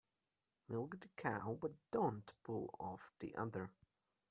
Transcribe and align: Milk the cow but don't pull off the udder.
Milk 0.67 0.99
the 0.99 1.09
cow 1.09 1.59
but 1.61 1.73
don't 1.91 2.33
pull 2.41 2.73
off 2.79 3.11
the 3.19 3.35
udder. 3.35 3.69